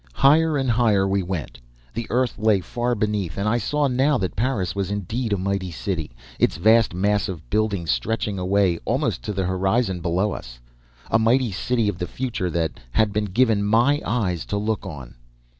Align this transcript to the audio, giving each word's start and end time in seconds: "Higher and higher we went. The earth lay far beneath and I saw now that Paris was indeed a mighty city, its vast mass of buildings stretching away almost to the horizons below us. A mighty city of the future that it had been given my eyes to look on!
"Higher 0.15 0.57
and 0.57 0.71
higher 0.71 1.07
we 1.07 1.21
went. 1.21 1.59
The 1.93 2.07
earth 2.09 2.39
lay 2.39 2.59
far 2.59 2.95
beneath 2.95 3.37
and 3.37 3.47
I 3.47 3.59
saw 3.59 3.87
now 3.87 4.17
that 4.17 4.35
Paris 4.35 4.73
was 4.73 4.89
indeed 4.89 5.31
a 5.31 5.37
mighty 5.37 5.69
city, 5.69 6.09
its 6.39 6.57
vast 6.57 6.95
mass 6.95 7.29
of 7.29 7.47
buildings 7.51 7.91
stretching 7.91 8.39
away 8.39 8.79
almost 8.83 9.21
to 9.25 9.31
the 9.31 9.45
horizons 9.45 10.01
below 10.01 10.31
us. 10.31 10.59
A 11.11 11.19
mighty 11.19 11.51
city 11.51 11.87
of 11.87 11.99
the 11.99 12.07
future 12.07 12.49
that 12.49 12.71
it 12.71 12.79
had 12.93 13.13
been 13.13 13.25
given 13.25 13.63
my 13.63 14.01
eyes 14.03 14.43
to 14.45 14.57
look 14.57 14.87
on! 14.87 15.13